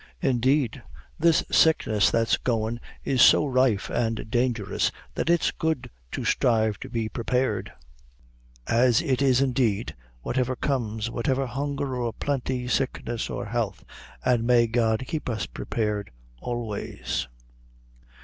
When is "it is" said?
9.03-9.41